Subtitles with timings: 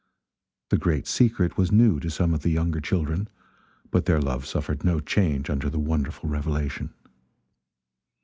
[0.71, 3.29] The great secret was new to some of the younger children,
[3.91, 6.91] but their love suffered no change under the wonderful revelation.